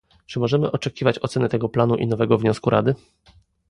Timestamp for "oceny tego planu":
1.19-1.95